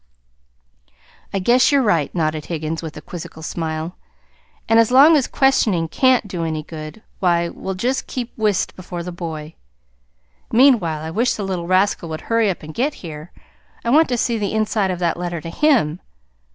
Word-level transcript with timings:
"I 1.31 1.37
guess 1.37 1.71
you're 1.71 1.83
right," 1.83 2.09
nodded 2.15 2.45
Higgins, 2.47 2.81
with 2.81 2.97
a 2.97 3.01
quizzical 3.03 3.43
smile. 3.43 3.97
"And 4.67 4.79
as 4.79 4.89
long 4.89 5.15
as 5.15 5.27
questioning 5.27 5.87
CAN'T 5.89 6.27
do 6.27 6.43
any 6.43 6.63
good, 6.63 7.03
why, 7.19 7.49
we'll 7.49 7.75
just 7.75 8.07
keep 8.07 8.35
whist 8.35 8.75
before 8.75 9.03
the 9.03 9.11
boy. 9.11 9.53
Meanwhile 10.51 11.03
I 11.03 11.11
wish 11.11 11.35
the 11.35 11.43
little 11.45 11.67
rascal 11.67 12.09
would 12.09 12.21
hurry 12.21 12.49
up 12.49 12.63
and 12.63 12.73
get 12.73 12.95
here. 13.05 13.31
I 13.85 13.91
want 13.91 14.09
to 14.09 14.17
see 14.17 14.39
the 14.39 14.53
inside 14.53 14.89
of 14.89 14.97
that 14.97 15.17
letter 15.17 15.39
to 15.39 15.51
HIM. 15.51 15.99